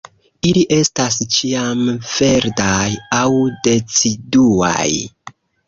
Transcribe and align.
Ili 0.51 0.61
estas 0.77 1.17
ĉiamverdaj 1.35 2.89
aŭ 3.21 3.29
deciduaj. 3.71 4.91